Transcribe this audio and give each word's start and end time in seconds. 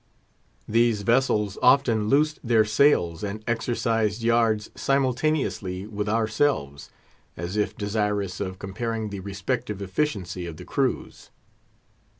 These 0.67 1.03
vessels 1.03 1.59
often 1.61 2.07
loosed 2.09 2.39
their 2.43 2.65
sails 2.65 3.23
and 3.23 3.43
exercised 3.45 4.23
yards 4.23 4.71
simultaneously 4.73 5.85
with 5.85 6.09
ourselves, 6.09 6.89
as 7.37 7.55
if 7.55 7.77
desirous 7.77 8.39
of 8.39 8.57
comparing 8.57 9.11
the 9.11 9.19
respective 9.19 9.79
efficiency 9.79 10.47
of 10.47 10.57
the 10.57 10.65
crews. 10.65 11.29